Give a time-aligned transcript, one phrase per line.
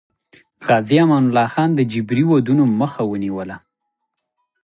[0.67, 3.57] غازي امان الله خان د جبري ودونو مخه ونیوله.